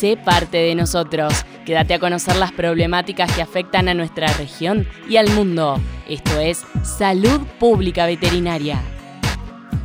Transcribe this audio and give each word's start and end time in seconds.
sé 0.00 0.16
parte 0.16 0.56
de 0.56 0.74
nosotros. 0.74 1.44
Quédate 1.66 1.92
a 1.92 1.98
conocer 1.98 2.36
las 2.36 2.52
problemáticas 2.52 3.30
que 3.32 3.42
afectan 3.42 3.86
a 3.86 3.92
nuestra 3.92 4.28
región 4.38 4.86
y 5.10 5.18
al 5.18 5.28
mundo. 5.28 5.78
Esto 6.08 6.40
es 6.40 6.62
Salud 6.82 7.42
Pública 7.58 8.06
Veterinaria. 8.06 8.80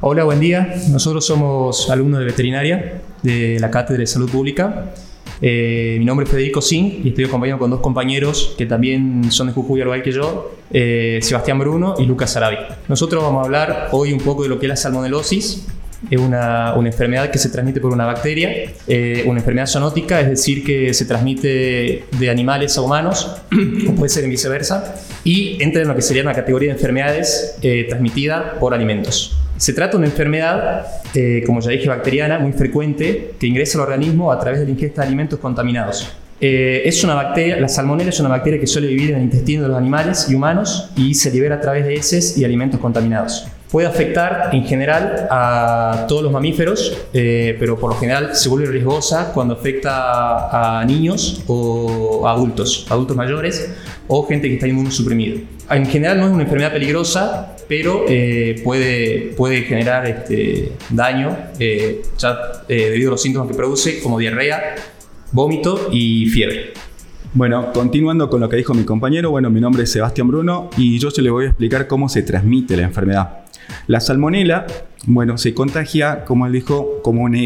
Hola, 0.00 0.24
buen 0.24 0.40
día. 0.40 0.76
Nosotros 0.90 1.26
somos 1.26 1.90
alumnos 1.90 2.20
de 2.20 2.24
veterinaria 2.24 3.02
de 3.22 3.58
la 3.60 3.70
Cátedra 3.70 4.00
de 4.00 4.06
Salud 4.06 4.30
Pública. 4.30 4.94
Eh, 5.42 5.96
mi 5.98 6.06
nombre 6.06 6.24
es 6.24 6.30
Federico 6.30 6.62
Sin 6.62 7.02
y 7.04 7.08
estoy 7.10 7.26
acompañado 7.26 7.58
con 7.58 7.70
dos 7.70 7.80
compañeros 7.80 8.54
que 8.56 8.64
también 8.64 9.30
son 9.30 9.48
de 9.48 9.52
Jujuy, 9.52 9.82
al 9.82 9.88
igual 9.88 10.02
que 10.02 10.12
yo, 10.12 10.52
eh, 10.70 11.18
Sebastián 11.20 11.58
Bruno 11.58 11.96
y 11.98 12.06
Lucas 12.06 12.32
Sarabi. 12.32 12.56
Nosotros 12.88 13.22
vamos 13.22 13.42
a 13.42 13.44
hablar 13.44 13.88
hoy 13.92 14.14
un 14.14 14.20
poco 14.20 14.42
de 14.42 14.48
lo 14.48 14.58
que 14.58 14.64
es 14.64 14.70
la 14.70 14.76
salmonelosis, 14.76 15.66
es 16.10 16.18
una, 16.18 16.74
enfermedad 16.76 17.30
que 17.30 17.38
se 17.38 17.48
transmite 17.48 17.80
por 17.80 17.92
una 17.92 18.06
bacteria, 18.06 18.70
eh, 18.86 19.24
una 19.26 19.40
enfermedad 19.40 19.66
zoonótica, 19.66 20.20
es 20.20 20.28
decir, 20.28 20.64
que 20.64 20.94
se 20.94 21.04
transmite 21.04 22.04
de 22.18 22.30
animales 22.30 22.76
a 22.78 22.82
humanos, 22.82 23.36
o 23.88 23.92
puede 23.96 24.08
ser 24.08 24.24
en 24.24 24.30
viceversa, 24.30 24.94
y 25.24 25.62
entra 25.62 25.82
en 25.82 25.88
lo 25.88 25.96
que 25.96 26.02
sería 26.02 26.22
una 26.22 26.34
categoría 26.34 26.68
de 26.68 26.74
enfermedades 26.74 27.56
eh, 27.62 27.86
transmitida 27.88 28.58
por 28.60 28.74
alimentos. 28.74 29.36
Se 29.56 29.72
trata 29.72 29.92
de 29.92 29.98
una 29.98 30.06
enfermedad, 30.06 30.86
eh, 31.14 31.42
como 31.44 31.60
ya 31.60 31.70
dije, 31.70 31.88
bacteriana, 31.88 32.38
muy 32.38 32.52
frecuente, 32.52 33.32
que 33.38 33.46
ingresa 33.48 33.78
al 33.78 33.84
organismo 33.84 34.30
a 34.30 34.38
través 34.38 34.60
de 34.60 34.66
la 34.66 34.70
ingesta 34.70 35.02
de 35.02 35.08
alimentos 35.08 35.40
contaminados. 35.40 36.12
Eh, 36.40 36.82
es 36.84 37.02
una 37.02 37.14
bacteria, 37.14 37.58
la 37.58 37.66
salmonella 37.66 38.10
es 38.10 38.20
una 38.20 38.28
bacteria 38.28 38.60
que 38.60 38.68
suele 38.68 38.86
vivir 38.86 39.10
en 39.10 39.16
el 39.16 39.22
intestino 39.24 39.62
de 39.62 39.68
los 39.68 39.76
animales 39.76 40.28
y 40.30 40.36
humanos 40.36 40.90
y 40.94 41.14
se 41.14 41.32
libera 41.32 41.56
a 41.56 41.60
través 41.60 41.84
de 41.84 41.94
heces 41.94 42.38
y 42.38 42.44
alimentos 42.44 42.78
contaminados 42.78 43.48
puede 43.70 43.86
afectar 43.86 44.50
en 44.52 44.64
general 44.64 45.28
a 45.30 46.06
todos 46.08 46.22
los 46.22 46.32
mamíferos, 46.32 46.96
eh, 47.12 47.56
pero 47.58 47.78
por 47.78 47.90
lo 47.90 47.96
general 47.96 48.34
se 48.34 48.48
vuelve 48.48 48.66
riesgosa 48.66 49.32
cuando 49.32 49.54
afecta 49.54 50.80
a 50.80 50.84
niños 50.84 51.42
o 51.46 52.26
adultos, 52.26 52.86
adultos 52.88 53.16
mayores 53.16 53.74
o 54.06 54.26
gente 54.26 54.48
que 54.48 54.54
está 54.54 54.66
inmunosuprimido. 54.66 55.40
En 55.70 55.86
general 55.86 56.18
no 56.18 56.26
es 56.26 56.32
una 56.32 56.44
enfermedad 56.44 56.72
peligrosa, 56.72 57.56
pero 57.68 58.06
eh, 58.08 58.60
puede, 58.64 59.34
puede 59.36 59.62
generar 59.62 60.06
este, 60.06 60.72
daño 60.88 61.36
eh, 61.58 62.02
debido 62.66 63.10
a 63.10 63.12
los 63.12 63.22
síntomas 63.22 63.48
que 63.48 63.54
produce, 63.54 64.00
como 64.00 64.18
diarrea, 64.18 64.76
vómito 65.32 65.88
y 65.92 66.26
fiebre. 66.26 66.72
Bueno, 67.34 67.72
continuando 67.74 68.30
con 68.30 68.40
lo 68.40 68.48
que 68.48 68.56
dijo 68.56 68.72
mi 68.72 68.84
compañero, 68.84 69.30
bueno, 69.30 69.50
mi 69.50 69.60
nombre 69.60 69.82
es 69.82 69.92
Sebastián 69.92 70.28
Bruno 70.28 70.70
y 70.78 70.98
yo 70.98 71.10
se 71.10 71.20
le 71.20 71.28
voy 71.28 71.44
a 71.44 71.48
explicar 71.48 71.86
cómo 71.86 72.08
se 72.08 72.22
transmite 72.22 72.74
la 72.74 72.84
enfermedad. 72.84 73.40
La 73.86 74.00
salmonela, 74.00 74.66
bueno, 75.06 75.36
se 75.36 75.52
contagia, 75.52 76.24
como 76.24 76.46
él 76.46 76.52
dijo, 76.52 77.02
como 77.02 77.24
una 77.24 77.38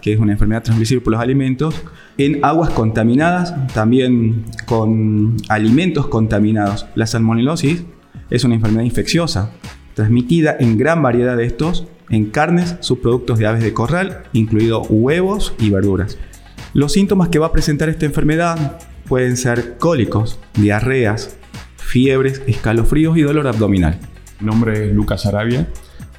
que 0.00 0.12
es 0.12 0.20
una 0.20 0.32
enfermedad 0.32 0.62
transmisible 0.62 1.02
por 1.02 1.14
los 1.14 1.20
alimentos, 1.20 1.74
en 2.16 2.44
aguas 2.44 2.70
contaminadas, 2.70 3.54
también 3.74 4.44
con 4.66 5.36
alimentos 5.48 6.06
contaminados. 6.06 6.86
La 6.94 7.06
salmonelosis 7.06 7.84
es 8.30 8.44
una 8.44 8.54
enfermedad 8.54 8.84
infecciosa, 8.84 9.50
transmitida 9.94 10.56
en 10.60 10.78
gran 10.78 11.02
variedad 11.02 11.36
de 11.36 11.46
estos 11.46 11.88
en 12.08 12.26
carnes, 12.26 12.76
subproductos 12.80 13.40
de 13.40 13.46
aves 13.46 13.64
de 13.64 13.74
corral, 13.74 14.22
incluidos 14.32 14.86
huevos 14.90 15.54
y 15.58 15.70
verduras. 15.70 16.18
Los 16.72 16.92
síntomas 16.92 17.30
que 17.30 17.40
va 17.40 17.46
a 17.46 17.52
presentar 17.52 17.88
esta 17.88 18.06
enfermedad 18.06 18.78
pueden 19.08 19.36
ser 19.36 19.76
cólicos, 19.78 20.38
diarreas, 20.54 21.36
fiebres, 21.76 22.42
escalofríos 22.46 23.16
y 23.16 23.22
dolor 23.22 23.46
abdominal. 23.46 23.98
Mi 24.40 24.46
nombre 24.46 24.88
es 24.88 24.94
Lucas 24.94 25.26
Arabia. 25.26 25.68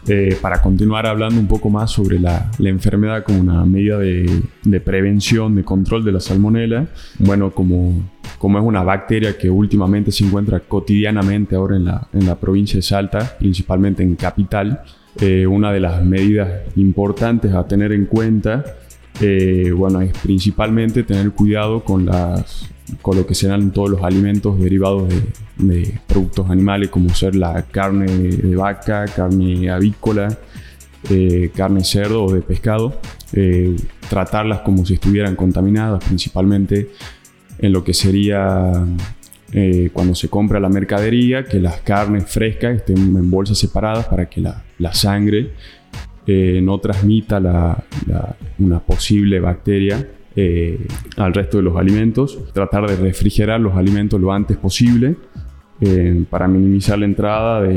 Eh, 0.07 0.37
para 0.39 0.61
continuar 0.61 1.07
hablando 1.07 1.39
un 1.39 1.47
poco 1.47 1.71
más 1.71 1.89
sobre 1.89 2.19
la, 2.19 2.51
enfermedad 2.59 3.23
como 3.23 3.39
una 3.39 3.65
medida 3.65 3.97
de, 3.97 4.79
prevención, 4.79 5.55
de 5.55 5.63
control 5.63 6.05
de 6.05 6.11
la 6.11 6.19
salmonela, 6.19 6.85
bueno, 7.17 7.49
como, 7.49 8.11
como 8.37 8.59
es 8.59 8.63
una 8.63 8.83
bacteria 8.83 9.35
que 9.35 9.49
últimamente 9.49 10.11
se 10.11 10.23
encuentra 10.23 10.59
cotidianamente 10.59 11.55
ahora 11.55 11.75
en 11.75 11.85
la, 11.85 12.07
en 12.13 12.27
la 12.27 12.35
provincia 12.35 12.75
de 12.77 12.83
Salta, 12.83 13.35
principalmente 13.39 14.03
en 14.03 14.15
Capital, 14.15 14.83
eh, 15.19 15.47
una 15.47 15.71
de 15.71 15.79
las 15.79 16.03
medidas 16.03 16.49
importantes 16.75 17.51
a 17.53 17.65
tener 17.65 17.91
en 17.91 18.05
cuenta 18.05 18.63
eh, 19.21 19.71
bueno, 19.75 20.01
es 20.01 20.11
principalmente 20.17 21.03
tener 21.03 21.31
cuidado 21.31 21.83
con, 21.83 22.05
las, 22.05 22.69
con 23.01 23.17
lo 23.17 23.25
que 23.25 23.35
serán 23.35 23.71
todos 23.71 23.89
los 23.89 24.03
alimentos 24.03 24.59
derivados 24.59 25.09
de, 25.57 25.99
productos 26.07 26.49
animales, 26.49 26.89
como 26.89 27.09
ser 27.09 27.35
la 27.35 27.61
carne 27.63 28.05
de 28.05 28.55
vaca, 28.55 29.05
carne 29.05 29.69
avícola, 29.69 30.37
eh, 31.09 31.51
carne 31.55 31.83
cerdo 31.83 32.25
o 32.25 32.33
de 32.33 32.41
pescado. 32.41 32.99
Eh, 33.33 33.75
tratarlas 34.09 34.59
como 34.61 34.85
si 34.85 34.95
estuvieran 34.95 35.35
contaminadas, 35.35 36.03
principalmente 36.03 36.89
en 37.57 37.71
lo 37.71 37.83
que 37.83 37.93
sería 37.93 38.71
cuando 39.93 40.13
se 40.15 40.27
compra 40.27 40.59
la 40.59 40.67
mercadería, 40.67 41.45
que 41.45 41.61
las 41.61 41.79
carnes 41.79 42.25
frescas 42.29 42.75
estén 42.75 42.97
en 42.97 43.31
bolsas 43.31 43.57
separadas 43.57 44.05
para 44.07 44.27
que 44.27 44.41
la, 44.41 44.93
sangre 44.93 45.51
eh, 46.27 46.59
no 46.61 46.77
transmita 46.79 47.37
una 48.59 48.79
posible 48.79 49.39
bacteria 49.39 50.05
eh, 50.35 50.85
al 51.17 51.33
resto 51.33 51.57
de 51.57 51.63
los 51.63 51.77
alimentos. 51.77 52.39
Tratar 52.53 52.87
de 52.87 52.95
refrigerar 52.95 53.59
los 53.59 53.75
alimentos 53.75 54.19
lo 54.19 54.31
antes 54.31 54.57
posible 54.57 55.15
eh, 55.81 56.23
para 56.29 56.47
minimizar 56.47 56.97
la 56.99 57.05
entrada 57.05 57.67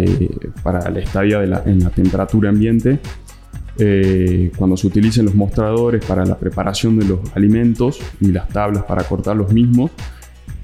para 0.63 0.91
la 0.91 1.01
estadía 1.01 1.43
en 1.43 1.81
la 1.81 1.91
temperatura 1.91 2.51
ambiente. 2.51 2.99
cuando 4.57 4.77
se 4.77 4.87
utilicen 4.89 5.25
los 5.25 5.35
mostradores 5.35 6.05
para 6.05 6.25
la 6.25 6.37
preparación 6.37 6.99
de 6.99 7.07
los 7.07 7.21
alimentos 7.37 8.01
y 8.21 8.33
las 8.33 8.49
tablas 8.49 8.83
para 8.85 9.05
cortar 9.05 9.37
los 9.37 9.53
mismos, 9.53 9.93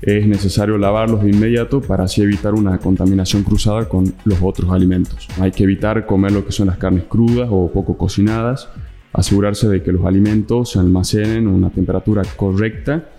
es 0.06 0.26
necesario 0.26 0.76
lavarlos 0.76 1.22
de 1.22 1.31
inmediato 1.31 1.81
para 1.81 2.05
así 2.05 2.21
evitar 2.21 2.53
una 2.53 2.76
contaminación 2.78 3.43
cruzada 3.43 3.88
con 3.88 4.12
los 4.26 4.38
otros 4.43 4.71
alimentos. 4.71 5.28
Hay 5.41 5.50
que 5.50 5.65
evitar 5.65 6.05
comer 6.05 6.32
lo 6.32 6.44
que 6.44 6.53
son 6.53 6.66
las 6.66 6.76
carnes 6.76 7.05
crudas 7.05 7.49
o 7.50 7.71
poco 7.72 7.97
cocinadas, 7.97 8.69
asegurarse 9.14 9.69
de 9.69 9.82
que 9.82 9.92
los 9.92 10.04
alimentos 10.04 10.72
se 10.72 10.80
almacenen 10.80 11.47
a 11.47 11.50
una 11.50 11.70
temperatura 11.70 12.22
correcta, 12.36 13.10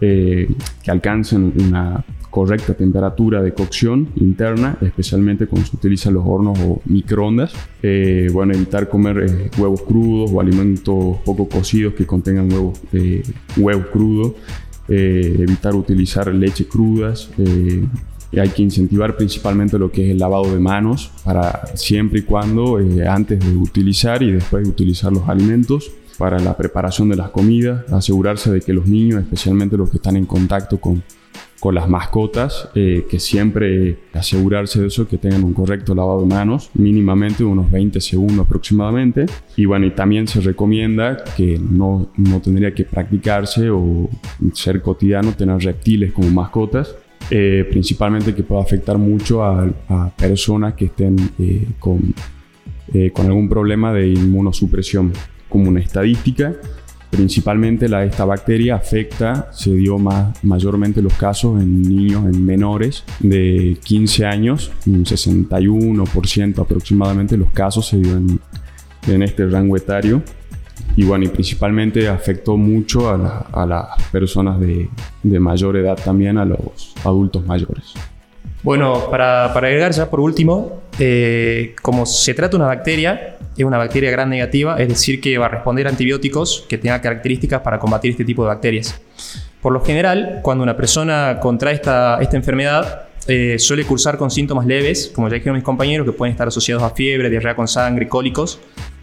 eh, 0.00 0.48
que 0.82 0.90
alcancen 0.90 1.52
una 1.64 2.04
correcta 2.30 2.72
temperatura 2.72 3.42
de 3.42 3.52
cocción 3.52 4.08
interna, 4.16 4.78
especialmente 4.80 5.46
cuando 5.46 5.68
se 5.68 5.76
utilizan 5.76 6.14
los 6.14 6.24
hornos 6.26 6.58
o 6.58 6.80
microondas. 6.86 7.52
Eh, 7.82 8.28
bueno, 8.32 8.54
evitar 8.54 8.88
comer 8.88 9.26
eh, 9.28 9.50
huevos 9.58 9.82
crudos 9.82 10.30
o 10.32 10.40
alimentos 10.40 11.18
poco 11.24 11.46
cocidos 11.46 11.92
que 11.92 12.06
contengan 12.06 12.50
huevos, 12.50 12.80
huevos 13.56 13.86
crudos 13.92 14.32
evitar 14.88 15.74
utilizar 15.74 16.34
leche 16.34 16.66
crudas. 16.66 17.30
Eh, 18.32 18.40
hay 18.40 18.48
que 18.48 18.62
incentivar 18.62 19.16
principalmente 19.16 19.78
lo 19.78 19.90
que 19.90 20.06
es 20.06 20.10
el 20.10 20.18
lavado 20.18 20.52
de 20.52 20.58
manos 20.58 21.10
para 21.24 21.66
siempre 21.76 22.20
y 22.20 22.22
cuando 22.22 22.80
eh, 22.80 23.06
antes 23.06 23.38
de 23.40 23.54
utilizar 23.54 24.22
y 24.22 24.32
después 24.32 24.64
de 24.64 24.70
utilizar 24.70 25.12
los 25.12 25.28
alimentos 25.28 25.90
para 26.18 26.38
la 26.38 26.56
preparación 26.56 27.08
de 27.08 27.16
las 27.16 27.30
comidas, 27.30 27.90
asegurarse 27.92 28.50
de 28.50 28.60
que 28.60 28.72
los 28.72 28.86
niños, 28.86 29.22
especialmente 29.22 29.76
los 29.76 29.90
que 29.90 29.96
están 29.96 30.16
en 30.16 30.26
contacto 30.26 30.78
con 30.78 31.02
con 31.62 31.76
las 31.76 31.88
mascotas, 31.88 32.68
eh, 32.74 33.06
que 33.08 33.20
siempre 33.20 33.96
asegurarse 34.14 34.80
de 34.80 34.88
eso, 34.88 35.06
que 35.06 35.16
tengan 35.16 35.44
un 35.44 35.54
correcto 35.54 35.94
lavado 35.94 36.22
de 36.22 36.26
manos, 36.26 36.70
mínimamente 36.74 37.44
unos 37.44 37.70
20 37.70 38.00
segundos 38.00 38.46
aproximadamente. 38.46 39.26
Y 39.56 39.66
bueno, 39.66 39.86
y 39.86 39.92
también 39.92 40.26
se 40.26 40.40
recomienda 40.40 41.22
que 41.36 41.60
no, 41.60 42.10
no 42.16 42.40
tendría 42.40 42.74
que 42.74 42.82
practicarse 42.82 43.70
o 43.70 44.10
ser 44.54 44.82
cotidiano 44.82 45.34
tener 45.34 45.56
reptiles 45.58 46.10
como 46.10 46.30
mascotas, 46.30 46.96
eh, 47.34 47.66
principalmente 47.70 48.34
que 48.34 48.42
pueda 48.42 48.60
afectar 48.60 48.98
mucho 48.98 49.42
a, 49.42 49.66
personas 50.16 50.74
que 50.74 50.86
estén 50.86 51.16
eh, 51.38 51.66
con, 51.78 52.14
con 53.12 53.26
algún 53.26 53.48
problema 53.48 53.92
de 53.92 54.08
inmunosupresión. 54.08 55.12
Como 55.48 55.68
una 55.68 55.80
estadística, 55.80 56.54
Principalmente 57.12 57.90
la, 57.90 58.06
esta 58.06 58.24
bacteria 58.24 58.74
afecta, 58.76 59.50
se 59.52 59.74
dio 59.74 59.98
más, 59.98 60.42
mayormente 60.42 61.02
los 61.02 61.12
casos 61.12 61.60
en 61.60 61.82
niños, 61.82 62.24
en 62.24 62.42
menores 62.42 63.04
de 63.20 63.76
15 63.84 64.24
años, 64.24 64.72
un 64.86 65.04
61% 65.04 66.58
aproximadamente 66.58 67.36
los 67.36 67.50
casos 67.50 67.88
se 67.88 67.98
dio 67.98 68.16
en, 68.16 68.40
en 69.08 69.22
este 69.22 69.46
rango 69.46 69.76
etario. 69.76 70.22
Y 70.96 71.04
bueno, 71.04 71.24
y 71.24 71.28
principalmente 71.28 72.08
afectó 72.08 72.56
mucho 72.56 73.08
a, 73.08 73.46
a 73.52 73.66
las 73.66 73.86
personas 74.10 74.60
de, 74.60 74.88
de 75.22 75.40
mayor 75.40 75.76
edad 75.76 75.98
también, 76.02 76.38
a 76.38 76.44
los 76.44 76.94
adultos 77.04 77.46
mayores. 77.46 77.94
Bueno, 78.62 79.10
para, 79.10 79.52
para 79.52 79.66
agregar 79.66 79.90
ya 79.92 80.08
por 80.08 80.20
último, 80.20 80.82
eh, 80.98 81.74
como 81.82 82.06
se 82.06 82.32
trata 82.34 82.50
de 82.50 82.56
una 82.56 82.66
bacteria, 82.66 83.38
es 83.56 83.64
una 83.64 83.78
bacteria 83.78 84.10
gran 84.10 84.30
negativa, 84.30 84.76
es 84.80 84.88
decir, 84.88 85.20
que 85.20 85.36
va 85.36 85.46
a 85.46 85.48
responder 85.48 85.86
a 85.86 85.90
antibióticos 85.90 86.64
que 86.68 86.78
tengan 86.78 87.00
características 87.00 87.60
para 87.60 87.78
combatir 87.78 88.12
este 88.12 88.24
tipo 88.24 88.42
de 88.42 88.48
bacterias. 88.48 89.00
Por 89.60 89.72
lo 89.72 89.80
general, 89.80 90.40
cuando 90.42 90.62
una 90.62 90.76
persona 90.76 91.38
contrae 91.40 91.74
esta, 91.74 92.18
esta 92.20 92.36
enfermedad, 92.36 93.08
eh, 93.26 93.58
suele 93.58 93.84
cursar 93.84 94.16
con 94.16 94.30
síntomas 94.30 94.66
leves, 94.66 95.10
como 95.14 95.28
ya 95.28 95.34
dijeron 95.34 95.56
mis 95.56 95.64
compañeros, 95.64 96.06
que 96.06 96.12
pueden 96.12 96.32
estar 96.32 96.46
asociados 96.46 96.82
a 96.84 96.90
fiebre, 96.90 97.30
diarrea 97.30 97.56
con 97.56 97.66
sangre, 97.66 98.08
cólicos, 98.08 98.60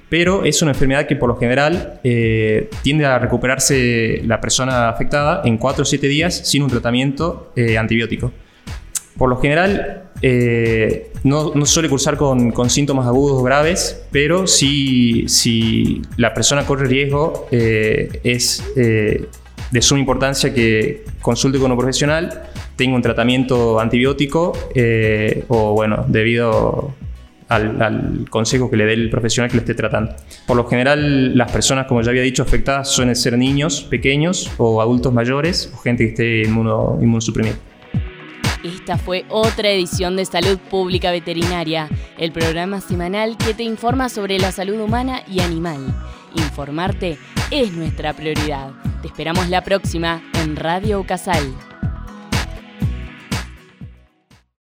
pero 0.09 0.43
es 0.43 0.61
una 0.61 0.71
enfermedad 0.71 1.05
que 1.05 1.15
por 1.15 1.29
lo 1.29 1.37
general 1.37 1.99
eh, 2.03 2.69
tiende 2.81 3.05
a 3.05 3.19
recuperarse 3.19 4.21
la 4.25 4.41
persona 4.41 4.89
afectada 4.89 5.41
en 5.45 5.57
4 5.57 5.83
o 5.83 5.85
7 5.85 6.07
días 6.07 6.35
sin 6.49 6.63
un 6.63 6.69
tratamiento 6.69 7.51
eh, 7.55 7.77
antibiótico. 7.77 8.31
Por 9.17 9.29
lo 9.29 9.37
general, 9.37 10.09
eh, 10.21 11.11
no, 11.23 11.51
no, 11.53 11.65
suele 11.65 11.89
cursar 11.89 12.17
con, 12.17 12.69
síntomas 12.69 13.05
agudos 13.05 13.39
o 13.39 13.43
graves, 13.43 14.01
pero 14.11 14.47
si, 14.47 15.27
si 15.27 16.01
la 16.17 16.33
persona 16.33 16.65
corre 16.65 16.87
riesgo, 16.87 17.47
es 17.51 18.63
de 18.75 19.81
suma 19.81 19.99
importancia 19.99 20.53
que 20.53 21.03
consulte 21.21 21.59
con 21.59 21.69
un 21.69 21.77
profesional, 21.77 22.43
tenga 22.77 22.95
un 22.95 23.01
tratamiento 23.01 23.77
antibiótico 23.81 24.53
o, 25.49 25.73
bueno, 25.73 26.05
debido 26.07 26.93
al, 27.49 28.25
consejo 28.29 28.69
que 28.69 28.77
le 28.77 28.85
dé 28.85 28.93
el 28.93 29.09
profesional 29.09 29.49
que 29.49 29.57
le 29.57 29.61
esté 29.61 29.73
tratando. 29.73 30.15
Por 30.45 30.55
lo 30.55 30.65
general, 30.67 31.37
las 31.37 31.51
personas, 31.51 31.87
como 31.87 32.01
ya 32.01 32.11
había 32.11 32.21
dicho, 32.21 32.43
afectadas 32.43 32.89
suelen 32.89 33.15
ser 33.15 33.37
niños 33.37 33.81
pequeños 33.81 34.51
o 34.57 34.81
adultos 34.81 35.11
mayores 35.13 35.71
o 35.73 35.77
gente 35.77 36.05
que 36.05 36.09
esté 36.11 36.49
inmuno, 36.49 36.97
inmunosuprimida. 37.01 37.55
Esta 38.63 38.97
fue 38.97 39.25
otra 39.29 39.69
edición 39.69 40.17
de 40.17 40.25
Salud 40.25 40.57
Pública 40.69 41.11
Veterinaria, 41.11 41.87
el 42.17 42.31
programa 42.31 42.81
semanal 42.81 43.37
que 43.37 43.53
te 43.53 43.63
informa 43.63 44.09
sobre 44.09 44.37
la 44.37 44.51
salud 44.51 44.79
humana 44.81 45.21
y 45.27 45.39
animal. 45.39 45.77
Informarte 46.35 47.17
es 47.51 47.71
nuestra 47.71 48.13
prioridad. 48.13 48.71
Te 49.01 49.07
esperamos 49.07 49.47
la 49.49 49.63
próxima 49.63 50.21
en 50.43 50.57
Radio 50.57 51.05
Casal. 51.05 51.68